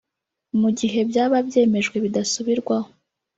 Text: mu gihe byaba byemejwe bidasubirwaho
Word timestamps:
mu 0.61 0.69
gihe 0.79 0.99
byaba 1.09 1.37
byemejwe 1.47 1.95
bidasubirwaho 2.05 2.89